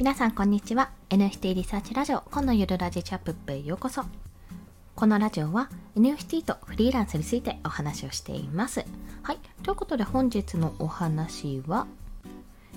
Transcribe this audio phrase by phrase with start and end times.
[0.00, 0.92] 皆さんこんにちは。
[1.10, 4.02] NFT リサーチラジオ今のゆるラジチャップップへようこそ。
[4.94, 8.82] このラジオは NFT とフリーランスについてお話をしています。
[9.22, 9.38] はい。
[9.62, 11.86] ということで本日のお話は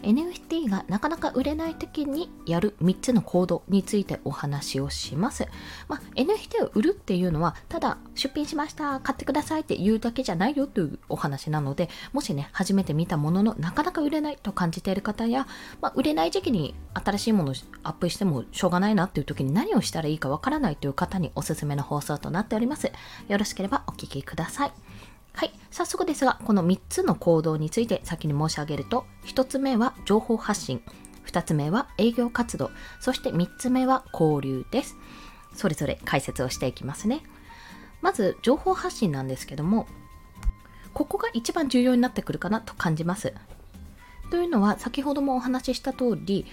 [0.04, 5.47] NFT がなかなか売れない時にやる3つの行動についてお話をします。
[5.87, 15.47] まあ、NFT を売るっていうのは、ただ出品しました、買ってくださいって言うだけじゃないよというお話なので、もしね、初めて見たもののなかなか売れないと感じている方や、
[15.81, 22.92] まあ、売れない時期に新しいものをアップしてもしょうがないなっていう時に何をしたらいいかわからないという方におすすめの放送となっております。
[23.28, 24.82] よろしければお聴きください。
[25.33, 25.51] はい。
[25.71, 30.82] 早速ですが、この3つの行動について先に申し上げると、1つ目は情報発信、
[31.25, 32.69] 2つ目は営業活動、
[33.00, 34.95] そして3つ目は交流です。
[35.56, 37.23] それぞれ解説をしていきますね。
[38.02, 39.88] まず、情報発信なんですけども、
[40.94, 43.34] ここが一番重要になってくるかなと感じます。
[44.30, 46.45] というのは、先ほどもお話しした通り、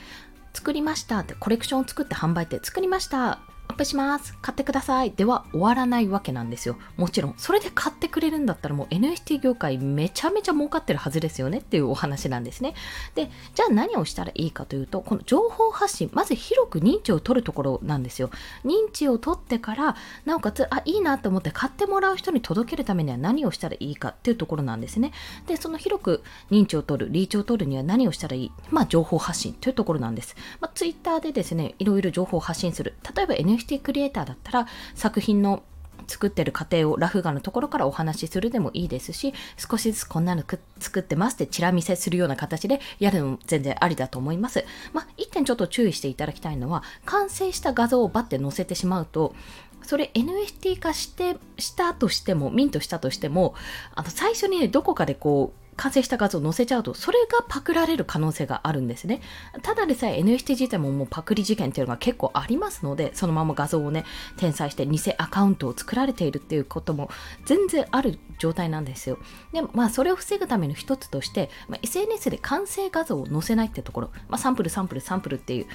[0.55, 3.41] 作りましたって、コレクションを作って販売って作りました
[3.81, 4.37] プします。
[4.43, 5.13] 買ってください。
[5.13, 6.77] では終わらないわけなんですよ。
[6.99, 7.35] もちろん。
[7.39, 11.59] それで買ってくれるんだったらもう NFT 業界めちゃめちゃ儲かってるはずですよね。
[11.59, 12.75] っていうお話なんですね。
[13.15, 18.31] でじゃあ何をしたらいいかというとこの情報発信まず広く認知を取るところなんですよ。
[18.65, 25.13] 認知を取ってからなおかつあいいなと思って買ってもらう人に届けるためには何をしたらいいかっていうところなんですね。
[25.47, 32.95] でその広く認知を取るリーチを取るには何をしたらいいまあ情報発信というところなんです、まあ、Twitter でですねいろいろ情報を発信する。
[33.17, 35.63] 例えば NFT NFT クリエイターだったら作品の
[36.07, 40.43] 作ってる過程をラフ画のところからお話しするでもいいですし少しずつこんなの
[40.79, 44.65] 作ってますってチラ見せするような形でやるのも全然ありだと思います。
[44.93, 49.35] まあ、一点ちょっと注意していただきたいのは完成した画像をバッて載せてしまうと
[49.83, 53.55] それ NFT 化してしたとしてもミントしたとしても
[53.95, 59.23] あの最初にねどこかでこう完成した画像を載せちゃうと、それがパクられる可能性があるんですね。
[59.63, 64.05] ただでさえ NFT 自体ももうパクリ事件っていうのが結構ありますので、そのまま画像をね、
[64.37, 67.09] 転載して偽アカウントを作られているっていうことも
[67.47, 69.19] 全然ある状態なんですよ。
[69.55, 75.67] で、まあそれを防ぐための一つとして、まあ、SNS で完成画像を載せないってところ、まあ、サンプルサンプルサンプルっていう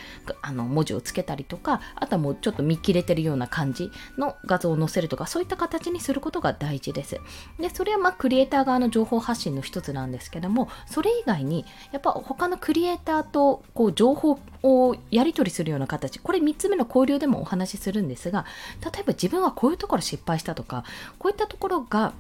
[0.44, 3.90] あの文字をつけたりとか、あとはもうちょっと見切れてるような感じ
[4.20, 7.20] の画像を載せるとか、そういった形にすることが大事です。
[7.60, 18.46] で、それはまあクリエイター側の情報発信の一つなんですけどもそれ以外にやっぱ他のクリエイターとこう情報をやり取りするような形これ3つ目の交流でもお話しするんですが
[18.84, 20.84] 例えば自分はこういうところ失敗したとか
[21.18, 22.14] こういったところが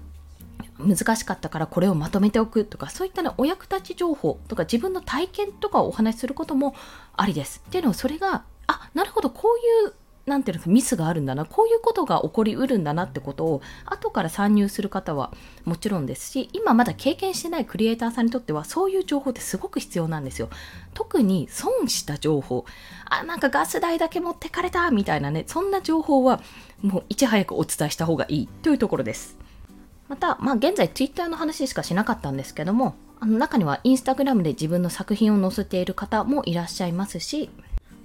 [0.77, 6.75] 難しかったからこれをまとめておくとかそういった、ね、お役立ち情報とか自分の体験とかをお話しすることも
[7.15, 7.61] ありです。
[7.65, 9.93] っていうのはそれがあなるほどこういう
[10.25, 15.31] なんていうのミスがあるんだなこういうことが起こりうるんだなってことを後から参入する方は
[15.65, 20.49] もちろんですし今まだ経験してないクリエイターさんにとってはそういう情報ってすごく必要なんですよ。
[20.93, 22.65] 特に損した情報。
[23.05, 26.41] あなんかガス代だけ持ってかれたみたいなねそんな情報は
[26.81, 29.37] もういち早くお伝えした方がいいというところです。
[30.07, 37.49] また、まあ、現在 Twitter の話しかしなかったんですけどもあの中にはインスタグラムで自分の作品を載せている方もいらっしゃいますし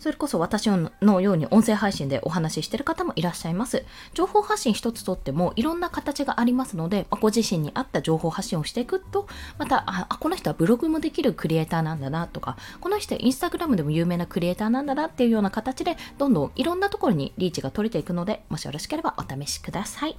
[0.01, 3.85] それこそ私のように音声配信でお話ししてる方もいらっしゃいます。
[4.15, 9.29] 情報発信一つとってもいろんな形がありますので、まご自身に合った情報発信をしていくと、
[9.59, 20.17] また、あ、この人はブログもできるクリエイターなんだなとか、この人はインスタグラムでも有名なクリエイターなんだなっていうような形で、どんどんいろんなところにリーチが取れていくので、もしよろしければお試しください。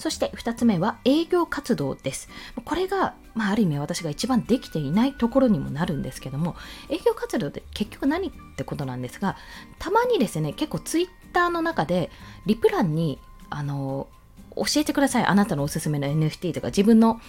[0.00, 2.30] そして2つ目は営業活動です。
[2.64, 6.56] これが、まあ、ある意味私が一番できていないところにもなるんですけども、
[6.88, 9.36] 営業活動って結局何ってことなんですが、
[9.78, 12.10] たまにですね、結構ツイッターの中で
[12.46, 13.18] リプランに、
[13.50, 14.08] あの、
[14.56, 15.26] 教えてください。
[15.26, 17.20] あなたのおすすめの NFT とか自分の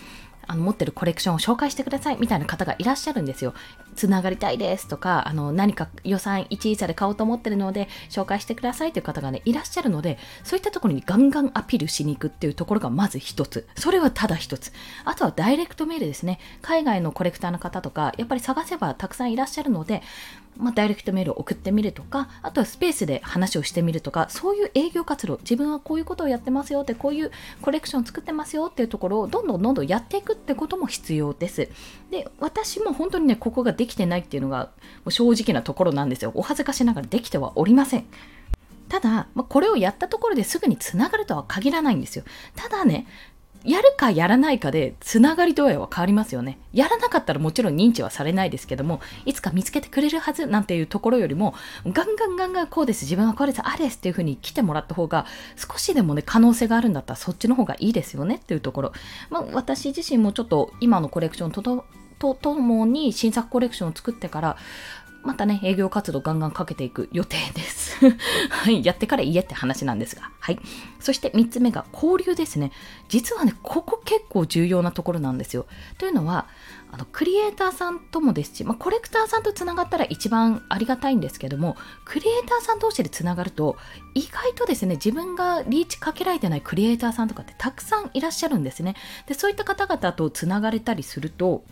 [0.47, 3.53] あの持ってるコレクションを紹介してくださいみたいな方がいらっしゃるんですよ。
[3.95, 13.67] つながりたいですとか、あの何か予算1イーサで買おうと思ってるので紹介してくださいという方がね、いらっしゃるので、そういったところにガンガンアピールしに行くっていうところがまず一つ。
[13.75, 14.71] それはただ一つ。
[15.05, 16.39] あとはダイレクトメールですね。
[16.61, 20.01] 海外のコレクターの方とか、やっぱり探せばたくさんいらっしゃるので、
[20.57, 27.31] まあ、ダイレクトメールを送ってみるとか、あとはスペースで話をしてみるとか、そういう営業活動、自分はこういうことをやってますよって、こういう
[27.61, 31.69] コレクション作ってますよっていうところをどんどんどんどんやっていくってことも必要です。
[32.09, 34.71] で、私も本当にね、ここができてないっていうのが
[35.03, 36.31] もう正直なところなんですよ。
[36.35, 38.05] お恥ずかしながらできてはおりません。
[38.89, 42.25] ただ、まあ、これをやったところですぐにつながるとは限らないんですよ。
[42.57, 43.07] ただね、
[43.63, 46.57] やるかやらないかでつながり度合いは変わりますよね。
[46.73, 51.53] やらなかったらもちろん認知はされないですけども、いつか見つけてくれるはずなんていうところよりも、
[51.85, 55.25] ガンガンガンガンこうです、自分はこうです、あれですっていう風に来てもらった方が、
[55.55, 58.93] 少しでもね、可能性があるんだったらそっちの方がいいですよねっていうところ。
[59.29, 61.61] まあ、私自身もちょっと今のコレクションと
[62.35, 64.57] ともに新作コレクションを作ってから、
[65.23, 67.97] またね、営業活動ガンガンかけていく予定です。
[68.49, 68.83] はい。
[68.83, 70.31] やってから言えって話なんですが。
[70.39, 70.59] はい。
[70.99, 72.71] そして3つ目が交流ですね。
[73.07, 75.67] 実はね、ここ結構重要なところなんですよ。
[75.97, 76.47] というのは、
[76.93, 83.77] あのクリエイターさんともですし、まあ、コレクターさんとつながったら一番ありがたいんですけどもクリエイターさん同士でつながると
[84.13, 88.95] 意外とですね自分がリーチかけられてないクリエイターさんとかってたくさんいらっしゃるんですね
[89.25, 91.63] でそういった方々とつながれたりすると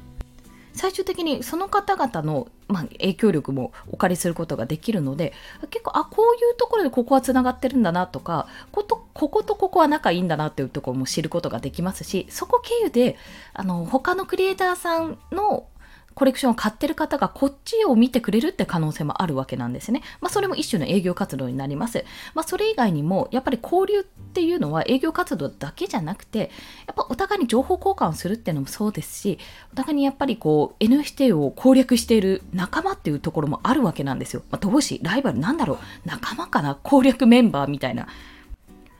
[0.73, 5.33] 最終的にその方々の、まあ、影響力もお借りすることができるので
[5.69, 13.17] 結構あこういうところでここはつながってるんだなとかことこことここは仲いいんだなっていうところも知ることができますしそこ経由で
[13.53, 15.65] あの他のクリエイターさんの
[16.19, 20.01] コレクションを買ってる方がこっちを見てくれるって可能性もあるわけなんですね。
[20.19, 22.03] まあ、それも一種の営業活動になります。
[22.33, 26.51] まあ、それ以外にも、やっぱり交流っていうのは営業活動だけじゃなくて、
[26.87, 29.39] やっぱお互いに情報交換をするっていうのもそうですし、
[29.71, 34.43] お互いにやっぱりこう NFT を攻略している仲間っていうところもあるわけなんですよ。
[34.51, 36.75] まあ、同志、ライバル、なんだろう、仲間かな？
[36.75, 38.07] 攻略メンバーみたいな。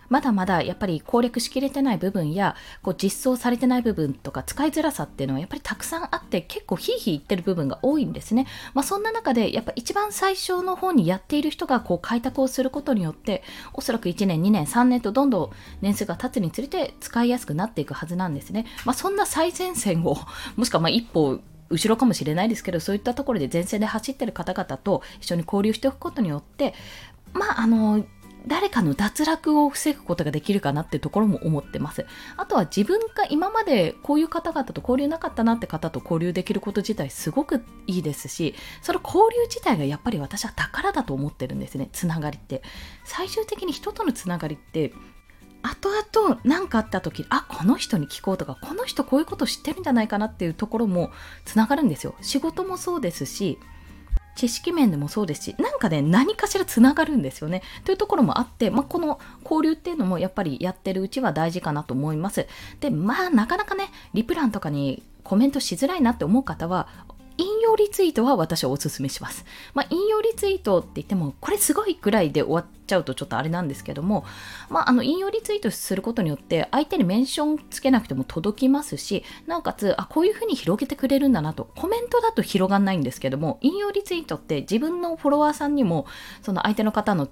[0.10, 8.48] まだまだやっぱり攻略しきれてない部分やこう実装されてない部分とか使いづらさっていうのはやっぱりたくさんあって結構ヒーヒー言ってる部分が多いんですね。
[8.74, 15.50] まあ、そんな中でやっぱ一番最初の方にやっている人がこう開拓をすることによっておそらく1年2年3年とどんどん
[15.82, 18.66] 年数が経つにつれて使いやすくなっていくはずなんですね。
[18.86, 20.18] まあ、そんな最前線を
[20.56, 21.40] もしくはまあ一歩
[21.70, 26.74] 後ろかもしれないですけどそういったところで前線で走ってる方々と一緒に交流しておくことによって
[27.34, 28.04] まああの
[28.47, 32.06] 誰かの脱落を防ぐことができるかなっていうところも思ってます。
[32.38, 42.62] あとは自分が今までこういう方々と交流なかったなって方と交流できること自体すごくいいですし、その交流自体がやっぱり私は宝だと思ってるんですね、つながりって。
[43.03, 44.94] 最終的に人とのつながりって
[45.62, 51.12] 後々何かあった時あこの人に聞こうとかこの人こういうこと知ってるんじゃないかなっていうところも
[51.45, 53.59] つながるんですよ仕事もそうですし
[54.39, 57.62] 知識面でもそうですし、なんかね、何かしらつながるんですよね。
[57.83, 62.47] というところもあって、まあ、この交流っていうのもやっぱりやってるうちは大事かなと思います。
[62.80, 66.88] で、まあ、なかなかね、リプランとかにコメントしづらいなって思う方は、
[67.39, 69.45] 引用リツイートは私はおすすめします。
[69.74, 74.25] まあ、引用リツイートって言っても、これすごいくらいで終わっちゃうとちょっとあれなんですけども、
[74.69, 86.07] まあ、あの引用リツイートすることによって相手にメンションつけなくても届きますし、なおかつ、あ、こういうふうに広げてくれるんだなと、コメントだと広がんないんですけども、引用リツイートって自分のフォロワーさんにも、
[86.41, 87.30] その相手の方の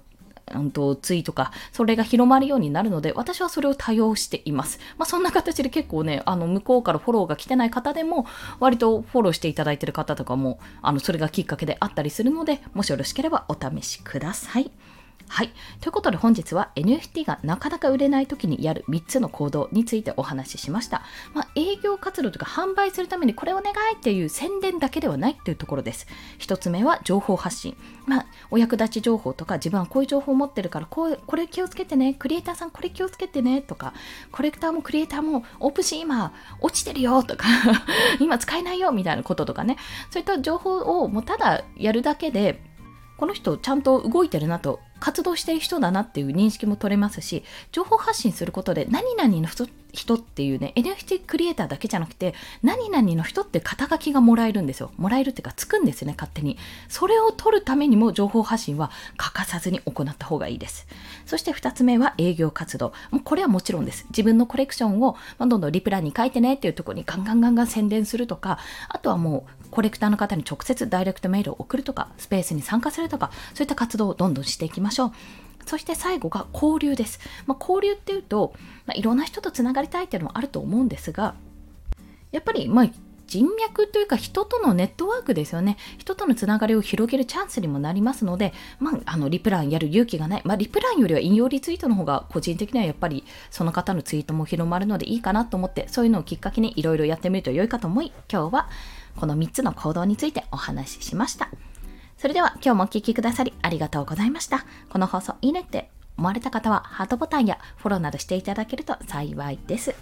[0.54, 4.78] うんと、ツイートか、それが広まるようになるので、私はそれを多用しています。
[4.96, 8.26] まあ、そんな形で結構ね、あの、向こうからフォローが来てない方でも、
[8.60, 14.70] 割とフォローしていただいてる方とかも、あの、それがきっかけであったりするので、もしよろしければお試しください。
[15.28, 15.52] はい。
[15.80, 21.02] ということで本日は NFT がなかなか売れない時にやる3つの行動についてお話ししました。
[21.34, 26.06] まあ、営業活動とか販売するためにこれお願いっていう宣伝だけではないっていうところです。
[26.38, 27.76] 1つ目は情報発信。
[28.06, 32.14] まあ、お役立ち情報とか自分はこういう情報を持ってるからこうこれ気をつけてね。
[32.14, 33.92] クリエイターさんこれ気をつけてねとか、
[34.32, 37.46] コレクターもクリエイターもオープンシー今落ちてるよとか
[38.18, 39.76] 今使えないよみたいなこととかね。
[40.10, 42.60] そういった情報をもうただやるだけで
[43.18, 49.48] この人ちゃんと動いてるなと活動している人だなっていう認識も取れますし情報発信することで何々の
[49.92, 54.90] 人っていうね NFT クリエイターだけじゃなくて何々の人って肩書きがもらえるんですよ。
[54.96, 56.58] もらえるっていうかつくんですね勝手に。
[56.88, 60.86] それを取るためにも情報発信は欠かさずに行った方がいいです。
[61.26, 62.92] そして2つ目は営業活動。
[63.10, 64.06] もうこれはもちろんです。
[64.10, 68.58] 自分のコレクションを、ま、どんどんリプランに書いてねっていうところにガンガンガンガン宣伝するとか
[68.88, 75.12] あとはもうコレクターの方に直接ダイレクトメールを送るとかスペースに参加するとかそういった活動をどんどんしていきまましょう
[75.66, 77.20] そして最後が交流です。
[77.46, 78.54] まあ、交流っていうと、
[78.86, 81.34] まあ、いろんな人とつながりたいっていうのもあると思うんですが、
[82.32, 82.86] やっぱり、まあ、
[83.26, 85.76] 人脈というか人とのネットワークですよね。
[85.98, 90.42] 人とのつながりを広げるチャンスにもなりますので、まあ、あのリプランやる勇気がない。
[90.46, 98.70] まあ、リプランよりは引用リツイートの方が個人的にはやっぱりその方のツイートも広まるのでいいかなと思って、そういうのをきっかけにいろいろやってみると良いかと思い、今日は
[99.16, 101.50] この3つの行動についてお話ししました。
[102.18, 104.66] それでは今日もお聴きくださりありがとうございました。
[104.90, 109.94] この放送いいねって思われた方はハートボタンやフォローなどしていただけると幸いです。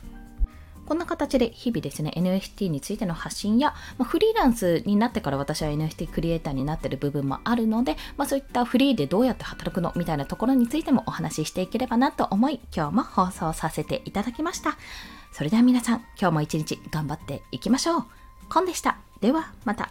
[0.86, 14.78] こんな形で日々ですね、NFT についての発信や、まあ、フリーランスになってから私は NFT クリエイターになってる部分もあるので、まあ、そういったフリーでどうやって働くのみたいなところについてもお話ししていければなと思い、今日も放送させていただきました。
[15.32, 18.04] それでは皆さん、今日も一日頑張っていきましょう。
[18.48, 18.96] コンでした。
[19.20, 19.90] ではまた。